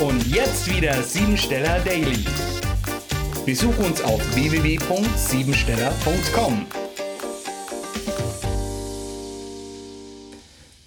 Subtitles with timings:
[0.00, 2.24] Und jetzt wieder Siebensteller Daily.
[3.46, 6.66] Besuch uns auf www.siebensteller.com.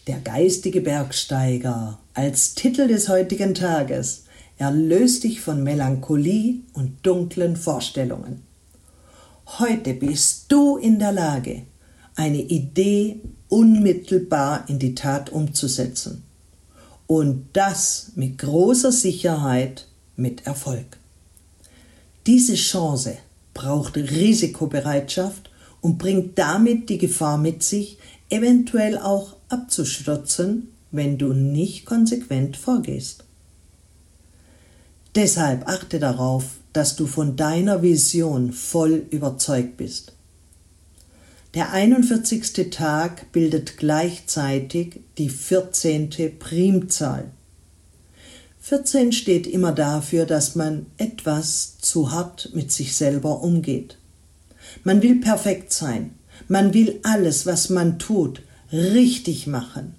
[0.07, 4.25] Der geistige Bergsteiger als Titel des heutigen Tages
[4.57, 8.43] erlöst dich von Melancholie und dunklen Vorstellungen.
[9.59, 11.61] Heute bist du in der Lage,
[12.15, 16.26] eine Idee unmittelbar in die Tat umzusetzen.
[17.07, 20.97] Und das mit großer Sicherheit mit Erfolg.
[22.25, 23.17] Diese Chance
[23.53, 25.49] braucht Risikobereitschaft
[25.81, 27.97] und bringt damit die Gefahr mit sich,
[28.29, 33.23] eventuell auch abzustürzen, wenn du nicht konsequent vorgehst.
[35.15, 40.13] Deshalb achte darauf, dass du von deiner Vision voll überzeugt bist.
[41.57, 42.69] Der 41.
[42.69, 46.37] Tag bildet gleichzeitig die 14.
[46.37, 47.31] Primzahl.
[48.59, 53.97] 14 steht immer dafür, dass man etwas zu hart mit sich selber umgeht.
[54.83, 56.13] Man will perfekt sein.
[56.47, 59.95] Man will alles, was man tut, richtig machen.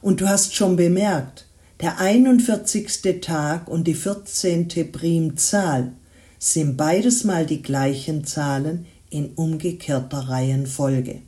[0.00, 1.44] Und du hast schon bemerkt,
[1.82, 3.20] der 41.
[3.20, 4.90] Tag und die 14.
[4.90, 5.92] Primzahl
[6.38, 11.22] sind beides mal die gleichen Zahlen in umgekehrter Reihenfolge.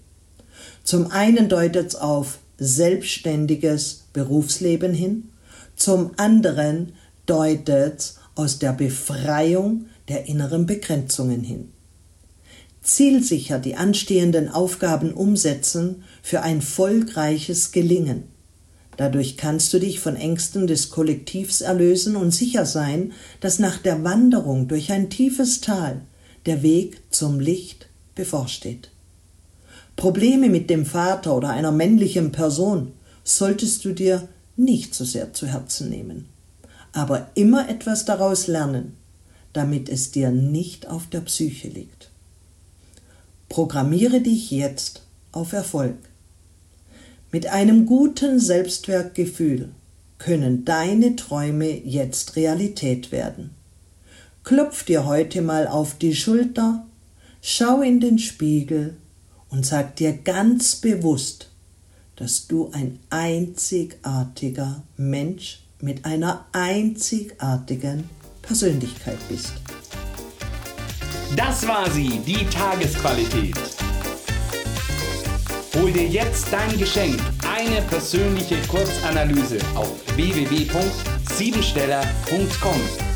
[0.83, 5.31] Zum einen deutet es auf selbstständiges Berufsleben hin,
[5.77, 6.93] zum anderen
[7.27, 11.73] deutet es aus der Befreiung der inneren Begrenzungen hin.
[12.83, 18.25] Zielsicher die anstehenden Aufgaben umsetzen für ein folgreiches Gelingen.
[18.97, 24.05] Dadurch kannst du dich von Ängsten des Kollektivs erlösen und sicher sein, dass nach der
[24.05, 26.03] Wanderung durch ein tiefes Tal
[26.47, 28.91] der Weg zum Licht bevorsteht.
[29.97, 32.93] Probleme mit dem Vater oder einer männlichen Person
[33.25, 36.27] solltest du dir nicht so sehr zu Herzen nehmen,
[36.93, 38.97] aber immer etwas daraus lernen,
[39.55, 42.11] damit es dir nicht auf der Psyche liegt.
[43.49, 45.97] Programmiere dich jetzt auf Erfolg.
[47.33, 49.71] Mit einem guten Selbstwertgefühl
[50.19, 53.51] können deine Träume jetzt Realität werden.
[54.45, 56.87] Klopf dir heute mal auf die Schulter,
[57.49, 58.97] schau in den Spiegel
[59.51, 61.49] und sag dir ganz bewusst,
[62.17, 68.11] dass du ein einzigartiger Mensch mit einer einzigartigen
[68.43, 69.53] Persönlichkeit bist.
[71.37, 73.55] Das war sie, die Tagesqualität.
[75.77, 83.16] Hol dir jetzt dein Geschenk, eine persönliche Kurzanalyse auf www.siebensteller.com